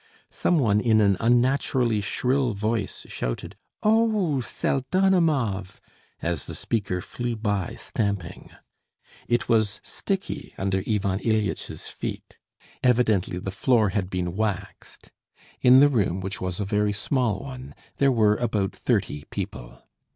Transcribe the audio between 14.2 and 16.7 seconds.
waxed. In the room, which was a